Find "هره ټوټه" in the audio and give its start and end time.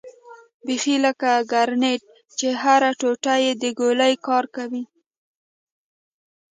2.61-3.35